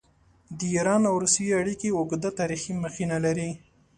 [0.57, 3.49] د ایران او روسیې اړیکې اوږده تاریخي مخینه لري.